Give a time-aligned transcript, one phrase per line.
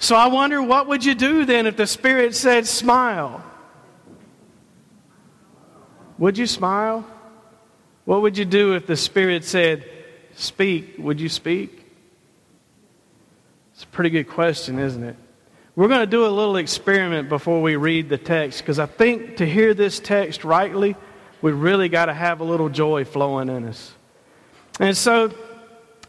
[0.00, 3.44] So I wonder what would you do then if the Spirit said smile?
[6.18, 7.06] Would you smile?
[8.06, 9.84] What would you do if the Spirit said
[10.34, 10.94] speak?
[10.98, 11.84] Would you speak?
[13.74, 15.16] It's a pretty good question, isn't it?
[15.76, 19.36] We're going to do a little experiment before we read the text because I think
[19.36, 20.96] to hear this text rightly,
[21.42, 23.92] we really got to have a little joy flowing in us.
[24.78, 25.30] And so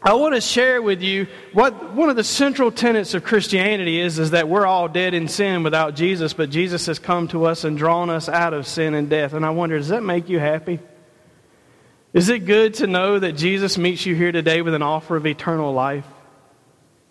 [0.04, 4.18] I want to share with you what one of the central tenets of Christianity is
[4.18, 7.62] is that we're all dead in sin without Jesus, but Jesus has come to us
[7.62, 9.32] and drawn us out of sin and death.
[9.32, 10.80] And I wonder, does that make you happy?
[12.12, 15.24] Is it good to know that Jesus meets you here today with an offer of
[15.24, 16.06] eternal life?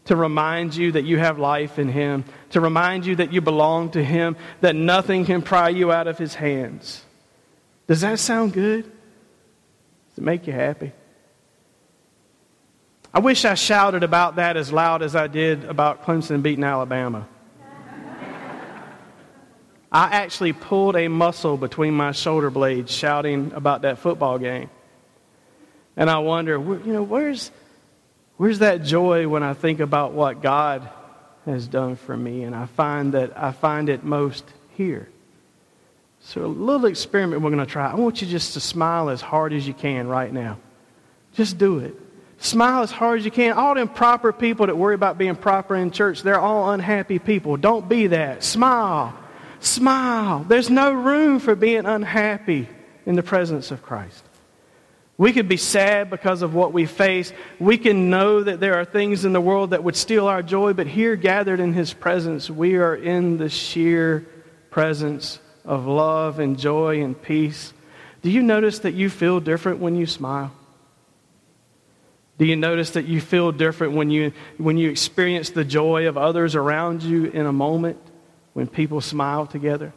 [0.05, 3.91] To remind you that you have life in Him, to remind you that you belong
[3.91, 7.03] to Him, that nothing can pry you out of His hands.
[7.87, 8.83] Does that sound good?
[8.83, 10.91] Does it make you happy?
[13.13, 17.27] I wish I shouted about that as loud as I did about Clemson beating Alabama.
[19.91, 24.69] I actually pulled a muscle between my shoulder blades shouting about that football game.
[25.97, 27.51] And I wonder, you know, where's,
[28.37, 30.89] where's that joy when I think about what God
[31.45, 32.43] has done for me?
[32.43, 34.45] And I find that I find it most
[34.77, 35.09] here.
[36.21, 37.91] So, a little experiment we're going to try.
[37.91, 40.59] I want you just to smile as hard as you can right now.
[41.33, 41.95] Just do it.
[42.41, 43.53] Smile as hard as you can.
[43.53, 47.55] All them proper people that worry about being proper in church, they're all unhappy people.
[47.55, 48.43] Don't be that.
[48.43, 49.15] Smile.
[49.59, 50.43] Smile.
[50.47, 52.67] There's no room for being unhappy
[53.05, 54.23] in the presence of Christ.
[55.19, 57.31] We could be sad because of what we face.
[57.59, 60.73] We can know that there are things in the world that would steal our joy,
[60.73, 64.25] but here, gathered in His presence, we are in the sheer
[64.71, 67.71] presence of love and joy and peace.
[68.23, 70.51] Do you notice that you feel different when you smile?
[72.41, 76.17] Do you notice that you feel different when you, when you experience the joy of
[76.17, 77.99] others around you in a moment
[78.53, 79.93] when people smile together?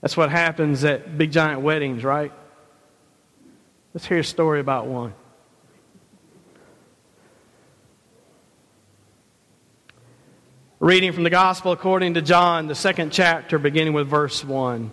[0.00, 2.32] That's what happens at big giant weddings, right?
[3.92, 5.14] Let's hear a story about one.
[10.78, 14.92] Reading from the Gospel according to John, the second chapter, beginning with verse 1.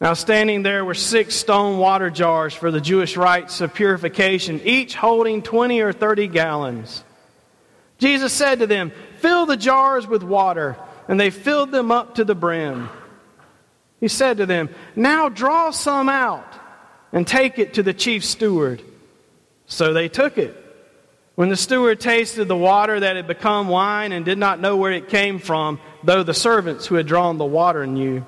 [0.00, 4.94] Now, standing there were six stone water jars for the Jewish rites of purification, each
[4.94, 7.02] holding 20 or 30 gallons.
[7.98, 10.76] Jesus said to them, Fill the jars with water.
[11.08, 12.90] And they filled them up to the brim.
[13.98, 16.46] He said to them, Now draw some out
[17.12, 18.82] and take it to the chief steward.
[19.66, 20.54] So they took it.
[21.34, 24.92] When the steward tasted the water that had become wine and did not know where
[24.92, 28.24] it came from, though the servants who had drawn the water knew,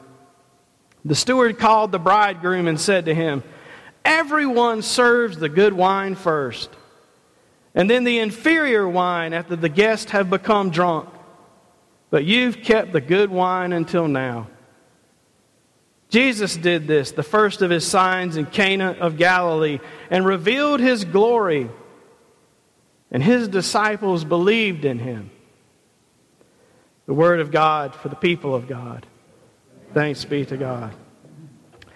[1.04, 3.42] the steward called the bridegroom and said to him,
[4.04, 6.70] Everyone serves the good wine first,
[7.74, 11.08] and then the inferior wine after the guests have become drunk.
[12.10, 14.48] But you've kept the good wine until now.
[16.08, 19.78] Jesus did this, the first of his signs in Cana of Galilee,
[20.10, 21.70] and revealed his glory,
[23.12, 25.30] and his disciples believed in him.
[27.06, 29.06] The word of God for the people of God.
[29.92, 30.94] Thanks be to God.
[31.82, 31.88] A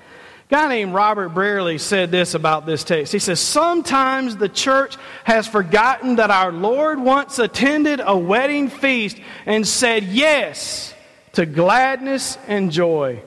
[0.50, 3.12] guy named Robert Brearley said this about this text.
[3.12, 9.16] He says, Sometimes the church has forgotten that our Lord once attended a wedding feast
[9.46, 10.92] and said yes
[11.32, 13.22] to gladness and joy.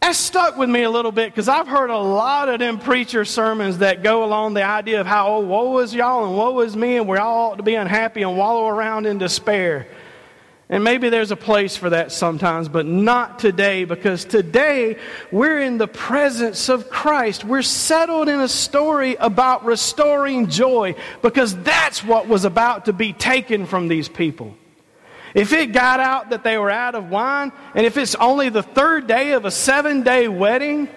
[0.00, 3.24] That stuck with me a little bit because I've heard a lot of them preacher
[3.24, 6.76] sermons that go along the idea of how, oh, woe is y'all and woe is
[6.76, 9.88] me, and we all ought to be unhappy and wallow around in despair.
[10.68, 14.98] And maybe there's a place for that sometimes, but not today because today
[15.30, 17.44] we're in the presence of Christ.
[17.44, 23.12] We're settled in a story about restoring joy because that's what was about to be
[23.12, 24.56] taken from these people.
[25.34, 28.62] If it got out that they were out of wine, and if it's only the
[28.62, 30.88] third day of a seven day wedding,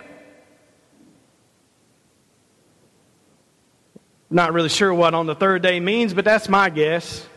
[4.31, 7.28] not really sure what on the third day means, but that's my guess.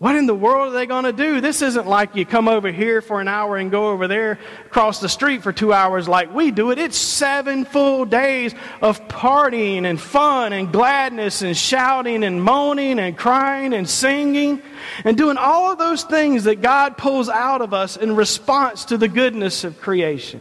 [0.00, 1.42] What in the world are they going to do?
[1.42, 4.98] This isn't like you come over here for an hour and go over there across
[4.98, 6.78] the street for two hours like we do it.
[6.78, 13.14] It's seven full days of partying and fun and gladness and shouting and moaning and
[13.14, 14.62] crying and singing
[15.04, 18.96] and doing all of those things that God pulls out of us in response to
[18.96, 20.40] the goodness of creation.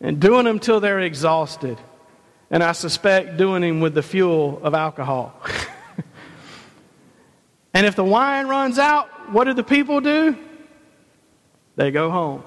[0.00, 1.76] And doing them till they're exhausted.
[2.50, 5.38] And I suspect doing them with the fuel of alcohol.
[7.74, 10.36] And if the wine runs out, what do the people do?
[11.76, 12.42] They go home.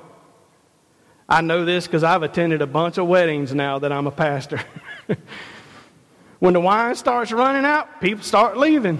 [1.29, 4.61] I know this because I've attended a bunch of weddings now that I'm a pastor.
[6.39, 8.99] when the wine starts running out, people start leaving.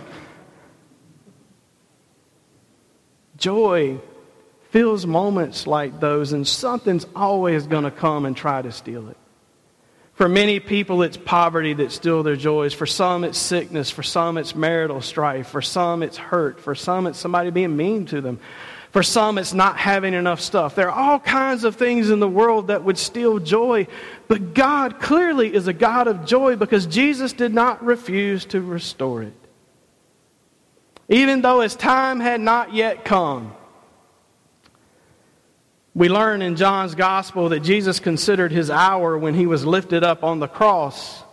[3.36, 4.00] Joy
[4.70, 9.18] fills moments like those, and something's always going to come and try to steal it.
[10.14, 12.74] For many people, it's poverty that steals their joys.
[12.74, 13.90] For some, it's sickness.
[13.90, 15.48] For some, it's marital strife.
[15.48, 16.60] For some, it's hurt.
[16.60, 18.40] For some, it's somebody being mean to them.
[18.92, 20.76] For some, it's not having enough stuff.
[20.76, 23.88] There are all kinds of things in the world that would steal joy.
[24.28, 29.24] But God clearly is a God of joy because Jesus did not refuse to restore
[29.24, 29.34] it.
[31.08, 33.54] Even though his time had not yet come,
[35.94, 40.24] we learn in John's gospel that Jesus considered his hour when he was lifted up
[40.24, 41.24] on the cross.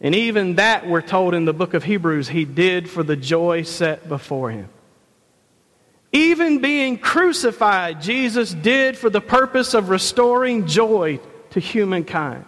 [0.00, 3.62] And even that, we're told in the book of Hebrews, he did for the joy
[3.62, 4.68] set before him.
[6.12, 11.18] Even being crucified, Jesus did for the purpose of restoring joy
[11.50, 12.44] to humankind.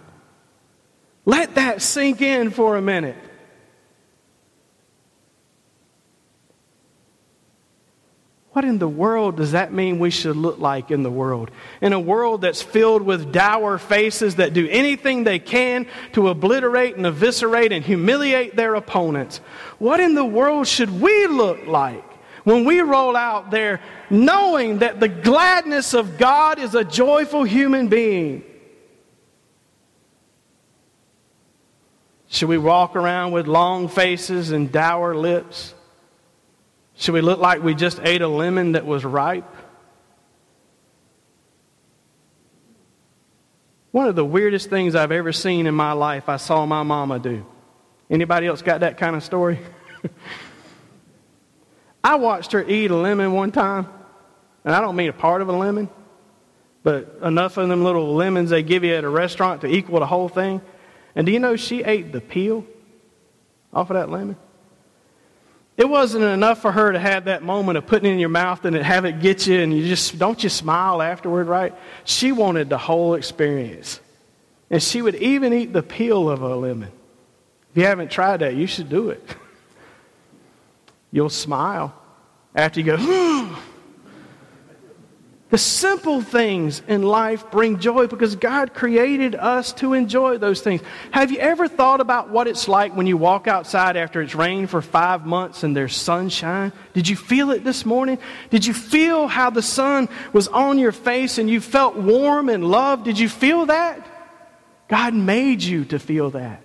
[1.25, 3.17] Let that sink in for a minute.
[8.55, 11.51] What in the world does that mean we should look like in the world?
[11.81, 16.95] In a world that's filled with dour faces that do anything they can to obliterate
[16.95, 19.39] and eviscerate and humiliate their opponents.
[19.81, 22.05] What in the world should we look like
[22.45, 27.89] when we roll out there knowing that the gladness of God is a joyful human
[27.89, 28.45] being?
[32.29, 35.75] Should we walk around with long faces and dour lips?
[36.97, 39.45] Should we look like we just ate a lemon that was ripe?
[43.91, 47.19] One of the weirdest things I've ever seen in my life, I saw my mama
[47.19, 47.47] do.
[48.11, 49.59] Anybody else got that kind of story?
[52.05, 53.89] I watched her eat a lemon one time,
[54.65, 55.89] and I don't mean a part of a lemon,
[56.83, 60.07] but enough of them little lemons they give you at a restaurant to equal the
[60.07, 60.61] whole thing.
[61.17, 62.67] And do you know she ate the peel
[63.73, 64.37] off of that lemon?
[65.77, 68.65] It wasn't enough for her to have that moment of putting it in your mouth
[68.65, 71.75] and have it get you, and you just don't you smile afterward, right?
[72.05, 74.01] She wanted the whole experience.
[74.71, 76.91] And she would even eat the peel of a lemon.
[77.71, 79.23] If you haven't tried that, you should do it.
[81.11, 81.95] You'll smile
[82.55, 83.55] after you go, hmm.
[85.55, 90.81] The simple things in life bring joy because God created us to enjoy those things.
[91.13, 94.69] Have you ever thought about what it's like when you walk outside after it's rained
[94.69, 96.73] for five months and there's sunshine?
[96.93, 98.19] Did you feel it this morning?
[98.51, 102.69] Did you feel how the sun was on your face and you felt warm and
[102.69, 103.05] loved?
[103.05, 104.05] Did you feel that?
[104.89, 106.65] God made you to feel that.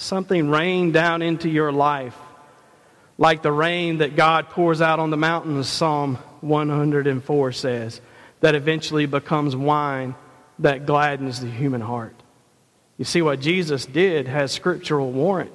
[0.00, 2.16] Something rain down into your life,
[3.18, 8.00] like the rain that God pours out on the mountains, Psalm 104 says,
[8.40, 10.14] that eventually becomes wine
[10.60, 12.14] that gladdens the human heart.
[12.96, 15.52] You see, what Jesus did has scriptural warrant.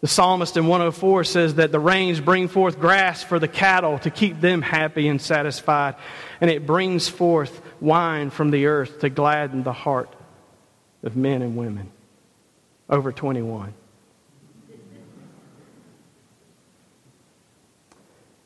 [0.00, 4.10] The psalmist in 104 says that the rains bring forth grass for the cattle to
[4.10, 5.96] keep them happy and satisfied,
[6.40, 10.14] and it brings forth wine from the earth to gladden the heart
[11.02, 11.90] of men and women
[12.88, 13.74] over 21.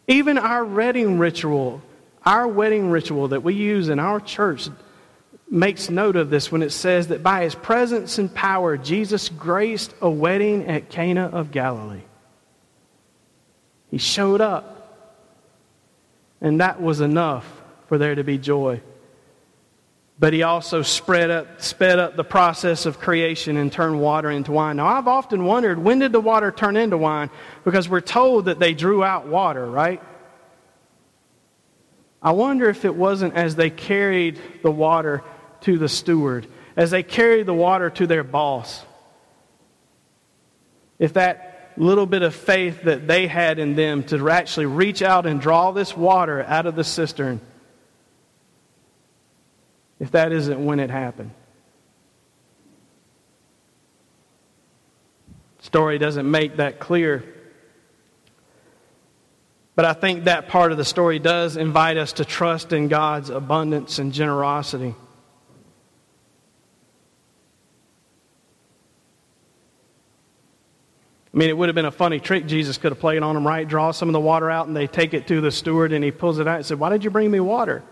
[0.09, 1.81] Even our wedding ritual,
[2.25, 4.69] our wedding ritual that we use in our church
[5.49, 9.95] makes note of this when it says that by his presence and power, Jesus graced
[10.01, 12.03] a wedding at Cana of Galilee.
[13.91, 14.97] He showed up,
[16.41, 17.47] and that was enough
[17.87, 18.81] for there to be joy
[20.19, 24.53] but he also spread up, sped up the process of creation and turned water into
[24.53, 24.77] wine.
[24.77, 27.31] Now, I've often wondered when did the water turn into wine?
[27.65, 30.03] Because we're told that they drew out water, right?
[32.23, 35.25] I wonder if it wasn't as they carried the water
[35.63, 38.85] to the steward, as they carried the water to their boss.
[40.99, 45.27] If that little bit of faith that they had in them to actually reach out
[45.27, 47.41] and draw this water out of the cistern
[50.03, 51.31] if that isn't when it happened.
[55.61, 57.23] Story doesn't make that clear.
[59.77, 63.31] But I think that part of the story does invite us to trust in God's
[63.31, 64.97] abundance and generosity.
[71.33, 73.47] I mean, it would have been a funny trick Jesus could have played on them,
[73.47, 73.67] right?
[73.67, 76.11] Draw some of the water out, and they take it to the steward, and he
[76.11, 77.85] pulls it out and said, Why did you bring me water?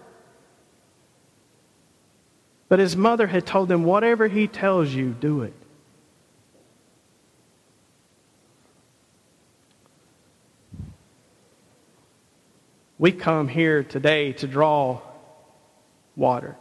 [2.70, 5.52] But his mother had told him, Whatever he tells you, do it.
[12.96, 15.00] We come here today to draw
[16.14, 16.56] water.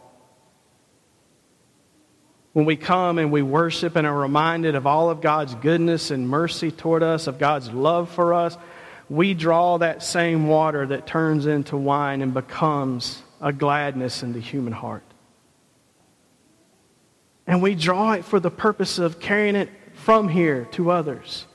[2.54, 6.28] When we come and we worship and are reminded of all of God's goodness and
[6.28, 8.56] mercy toward us, of God's love for us,
[9.08, 14.40] we draw that same water that turns into wine and becomes a gladness in the
[14.40, 15.04] human heart.
[17.50, 21.48] And we draw it for the purpose of carrying it from here to others.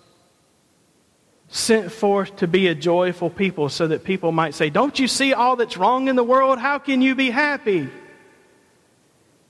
[1.48, 5.32] Sent forth to be a joyful people so that people might say, Don't you see
[5.32, 6.60] all that's wrong in the world?
[6.60, 7.90] How can you be happy?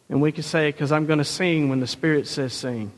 [0.08, 2.92] And we can say, because I'm going to sing when the Spirit says sing.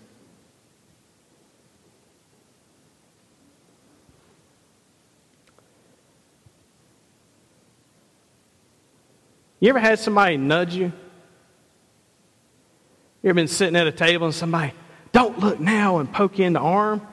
[9.61, 10.91] You ever had somebody nudge you?
[13.21, 14.73] You ever been sitting at a table and somebody,
[15.11, 17.05] don't look now and poke you in the arm,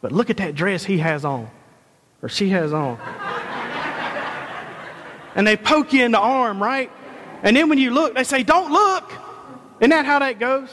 [0.00, 1.50] but look at that dress he has on
[2.22, 2.98] or she has on.
[5.34, 6.90] and they poke you in the arm, right?
[7.42, 9.12] And then when you look, they say, don't look.
[9.80, 10.68] Isn't that how that goes?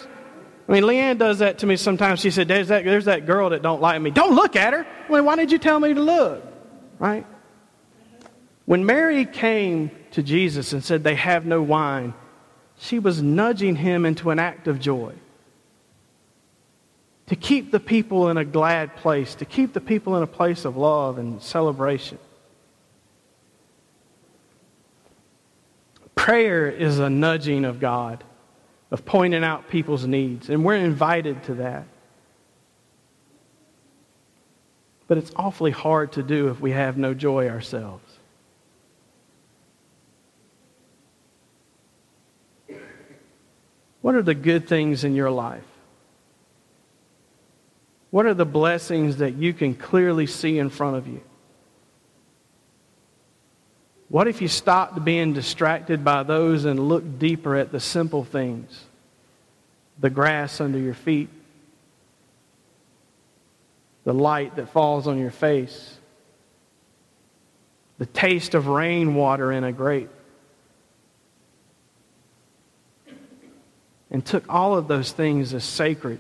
[0.67, 2.19] I mean, Leanne does that to me sometimes.
[2.19, 4.11] She said, there's that, there's that girl that don't like me.
[4.11, 4.85] Don't look at her.
[5.07, 6.43] I mean, why did you tell me to look?
[6.99, 7.25] Right?
[8.65, 12.13] When Mary came to Jesus and said, they have no wine,
[12.79, 15.13] she was nudging him into an act of joy.
[17.27, 20.63] To keep the people in a glad place, to keep the people in a place
[20.63, 22.19] of love and celebration.
[26.15, 28.23] Prayer is a nudging of God
[28.91, 31.85] of pointing out people's needs, and we're invited to that.
[35.07, 38.06] But it's awfully hard to do if we have no joy ourselves.
[44.01, 45.63] What are the good things in your life?
[48.09, 51.21] What are the blessings that you can clearly see in front of you?
[54.09, 58.85] What if you stopped being distracted by those and looked deeper at the simple things?
[59.99, 61.29] The grass under your feet,
[64.05, 65.97] the light that falls on your face,
[67.97, 70.09] the taste of rainwater in a grape.
[74.09, 76.19] And took all of those things as sacred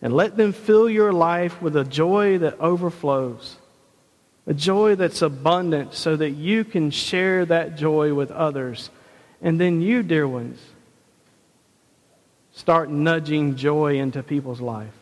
[0.00, 3.56] and let them fill your life with a joy that overflows
[4.46, 8.90] a joy that's abundant so that you can share that joy with others.
[9.42, 10.60] And then you, dear ones,
[12.52, 14.95] start nudging joy into people's life.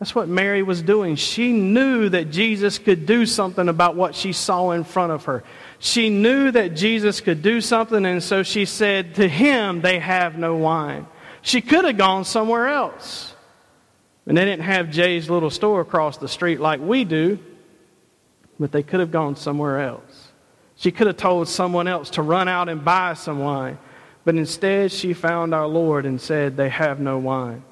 [0.00, 1.14] That's what Mary was doing.
[1.14, 5.44] She knew that Jesus could do something about what she saw in front of her.
[5.78, 10.36] She knew that Jesus could do something, and so she said, To him, they have
[10.36, 11.06] no wine.
[11.42, 13.34] She could have gone somewhere else.
[14.26, 17.38] And they didn't have Jay's little store across the street like we do
[18.60, 20.28] but they could have gone somewhere else.
[20.76, 23.78] She could have told someone else to run out and buy some wine,
[24.24, 27.64] but instead she found our Lord and said, They have no wine.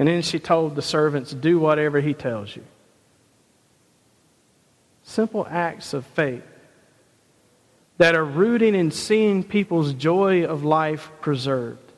[0.00, 2.64] And then she told the servants, Do whatever he tells you.
[5.02, 6.42] Simple acts of faith
[7.98, 11.92] that are rooting in seeing people's joy of life preserved.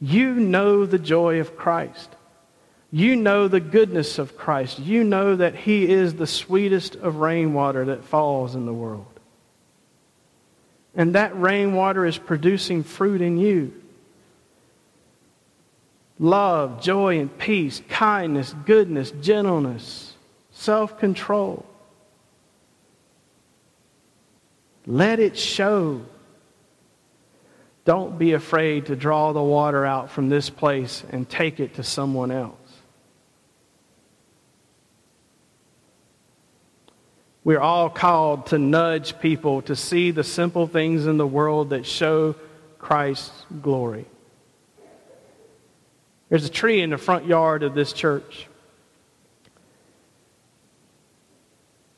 [0.00, 2.10] You know the joy of Christ.
[2.90, 4.80] You know the goodness of Christ.
[4.80, 9.20] You know that He is the sweetest of rainwater that falls in the world.
[10.96, 13.80] And that rainwater is producing fruit in you
[16.18, 20.14] love, joy, and peace, kindness, goodness, gentleness,
[20.50, 21.64] self control.
[24.86, 26.02] Let it show.
[27.84, 31.82] Don't be afraid to draw the water out from this place and take it to
[31.82, 32.54] someone else.
[37.44, 41.86] We're all called to nudge people to see the simple things in the world that
[41.86, 42.34] show
[42.78, 44.04] Christ's glory.
[46.28, 48.46] There's a tree in the front yard of this church.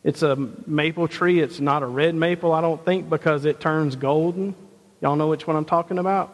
[0.03, 1.41] It's a maple tree.
[1.41, 4.55] It's not a red maple, I don't think, because it turns golden.
[5.01, 6.33] Y'all know which one I'm talking about?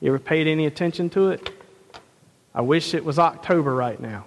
[0.00, 1.50] You ever paid any attention to it?
[2.54, 4.26] I wish it was October right now.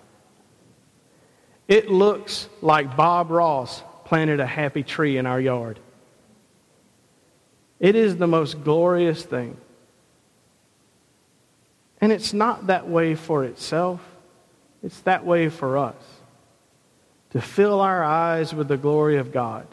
[1.68, 5.80] It looks like Bob Ross planted a happy tree in our yard.
[7.80, 9.58] It is the most glorious thing.
[12.02, 14.02] And it's not that way for itself,
[14.84, 15.96] it's that way for us.
[17.32, 19.68] To fill our eyes with the glory of God.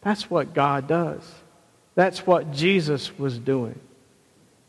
[0.00, 1.22] That's what God does.
[1.94, 3.78] That's what Jesus was doing.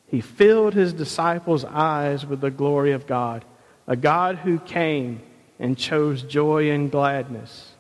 [0.07, 3.45] He filled his disciples' eyes with the glory of God,
[3.87, 5.21] a God who came
[5.59, 7.71] and chose joy and gladness.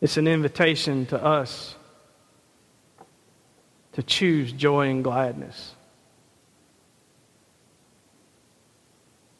[0.00, 1.74] It's an invitation to us
[3.98, 5.74] to choose joy and gladness.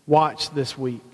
[0.04, 1.04] Watch this week.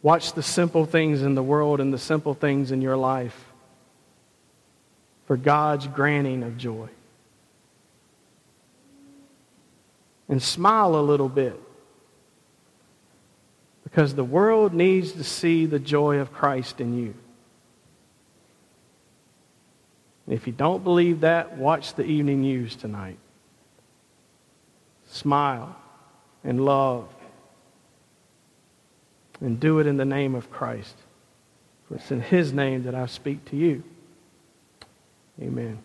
[0.00, 3.38] Watch the simple things in the world and the simple things in your life
[5.26, 6.88] for God's granting of joy.
[10.30, 11.60] And smile a little bit
[13.82, 17.14] because the world needs to see the joy of Christ in you.
[20.26, 23.18] If you don't believe that, watch the evening news tonight.
[25.06, 25.76] Smile
[26.42, 27.08] and love.
[29.40, 30.94] And do it in the name of Christ.
[31.86, 33.82] For it's in His name that I speak to you.
[35.42, 35.78] Amen.